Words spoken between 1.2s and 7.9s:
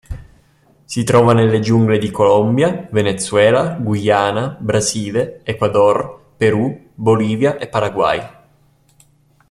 nelle giungle di Colombia, Venezuela, Guyana, Brasile, Ecuador, Perù, Bolivia e